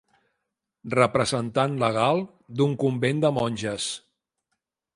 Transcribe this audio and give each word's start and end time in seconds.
Representant 0.93 1.75
legal 1.85 2.23
d'un 2.61 2.75
convent 2.85 3.23
de 3.27 3.33
monges. 3.39 3.87